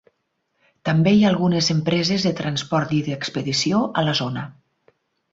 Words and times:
També 0.89 1.11
hi 1.15 1.19
ha 1.25 1.27
algunes 1.33 1.67
empreses 1.73 2.25
de 2.27 2.31
transport 2.39 2.93
i 2.99 3.01
d'expedició 3.09 3.83
a 4.03 4.05
la 4.07 4.15
zona. 4.21 4.47